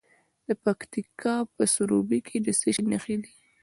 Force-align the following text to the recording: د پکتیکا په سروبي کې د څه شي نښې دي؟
د 0.47 0.49
پکتیکا 0.63 1.35
په 1.53 1.63
سروبي 1.73 2.19
کې 2.27 2.37
د 2.45 2.47
څه 2.59 2.69
شي 2.75 2.83
نښې 2.91 3.15
دي؟ 3.23 3.33